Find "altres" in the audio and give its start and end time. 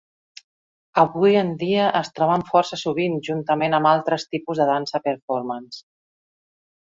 3.91-4.27